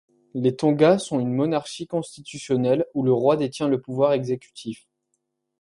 Les 0.33 0.55
Tonga 0.55 0.97
sont 0.97 1.19
une 1.19 1.31
monarchie 1.31 1.85
constitutionnelle 1.85 2.87
où 2.95 3.03
le 3.03 3.13
roi 3.13 3.37
détient 3.37 3.67
le 3.67 3.79
pouvoir 3.79 4.13
exécutif. 4.13 4.87